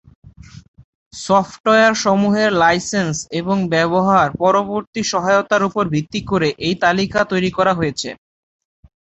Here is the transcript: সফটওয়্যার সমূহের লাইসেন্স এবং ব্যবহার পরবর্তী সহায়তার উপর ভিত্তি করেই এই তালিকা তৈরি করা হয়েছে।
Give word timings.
সফটওয়্যার 1.13 1.93
সমূহের 2.03 2.49
লাইসেন্স 2.61 3.15
এবং 3.39 3.57
ব্যবহার 3.73 4.27
পরবর্তী 4.41 5.01
সহায়তার 5.11 5.61
উপর 5.69 5.83
ভিত্তি 5.93 6.21
করেই 6.29 6.57
এই 6.67 6.75
তালিকা 6.83 7.19
তৈরি 7.31 7.49
করা 7.57 7.73
হয়েছে। 7.79 8.09